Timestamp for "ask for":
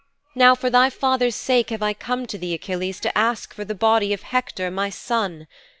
3.15-3.63